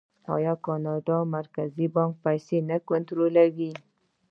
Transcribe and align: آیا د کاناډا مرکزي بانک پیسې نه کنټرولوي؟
آیا 0.35 0.53
د 0.57 0.61
کاناډا 0.65 1.17
مرکزي 1.35 1.87
بانک 1.95 2.13
پیسې 2.25 2.57
نه 2.69 2.77
کنټرولوي؟ 2.89 3.71